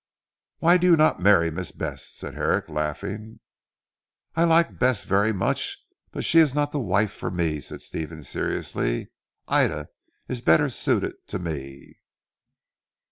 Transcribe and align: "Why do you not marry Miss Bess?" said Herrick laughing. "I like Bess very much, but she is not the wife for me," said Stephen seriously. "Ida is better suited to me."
"Why 0.57 0.77
do 0.77 0.87
you 0.87 0.97
not 0.97 1.19
marry 1.21 1.51
Miss 1.51 1.71
Bess?" 1.71 2.03
said 2.07 2.33
Herrick 2.33 2.69
laughing. 2.69 3.39
"I 4.35 4.45
like 4.45 4.79
Bess 4.79 5.03
very 5.03 5.31
much, 5.31 5.77
but 6.09 6.25
she 6.25 6.39
is 6.39 6.55
not 6.55 6.71
the 6.71 6.79
wife 6.79 7.11
for 7.11 7.29
me," 7.29 7.59
said 7.61 7.83
Stephen 7.83 8.23
seriously. 8.23 9.11
"Ida 9.47 9.89
is 10.27 10.41
better 10.41 10.71
suited 10.71 11.13
to 11.27 11.37
me." 11.37 11.99